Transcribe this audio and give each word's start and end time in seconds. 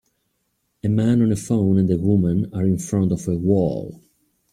A 0.83 0.89
man 0.89 1.21
on 1.21 1.31
a 1.31 1.35
phone 1.35 1.77
and 1.77 1.87
a 1.91 1.95
woman 1.95 2.49
are 2.55 2.65
in 2.65 2.79
front 2.79 3.11
of 3.11 3.27
a 3.27 3.37
wall. 3.37 4.01